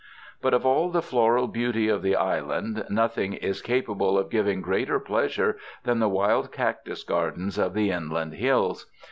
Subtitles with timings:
[0.41, 4.99] But of all the floral beauty of the island, nothing is capable of giving greater
[4.99, 8.87] pleasure than the wild cactus gardens of the inland hills.